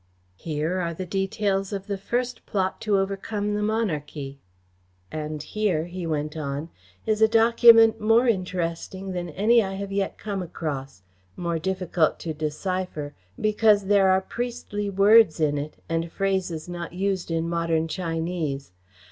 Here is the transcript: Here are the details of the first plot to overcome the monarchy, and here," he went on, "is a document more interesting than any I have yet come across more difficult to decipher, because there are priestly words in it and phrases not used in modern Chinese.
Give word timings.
Here 0.37 0.79
are 0.79 0.95
the 0.95 1.05
details 1.05 1.71
of 1.71 1.85
the 1.85 1.95
first 1.95 2.47
plot 2.47 2.81
to 2.81 2.97
overcome 2.97 3.53
the 3.53 3.61
monarchy, 3.61 4.39
and 5.11 5.43
here," 5.43 5.85
he 5.85 6.07
went 6.07 6.35
on, 6.35 6.71
"is 7.05 7.21
a 7.21 7.27
document 7.27 8.01
more 8.01 8.27
interesting 8.27 9.11
than 9.11 9.29
any 9.29 9.61
I 9.61 9.75
have 9.75 9.91
yet 9.91 10.17
come 10.17 10.41
across 10.41 11.03
more 11.37 11.59
difficult 11.59 12.17
to 12.21 12.33
decipher, 12.33 13.13
because 13.39 13.85
there 13.85 14.09
are 14.09 14.21
priestly 14.21 14.89
words 14.89 15.39
in 15.39 15.59
it 15.59 15.75
and 15.87 16.11
phrases 16.11 16.67
not 16.67 16.93
used 16.93 17.29
in 17.29 17.47
modern 17.47 17.87
Chinese. 17.87 18.71